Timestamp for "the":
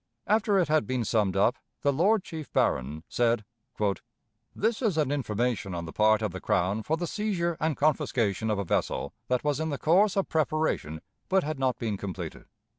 1.83-1.93, 5.85-5.93, 6.31-6.41, 6.97-7.05, 9.69-9.77